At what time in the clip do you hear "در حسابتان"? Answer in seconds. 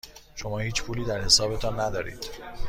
1.05-1.79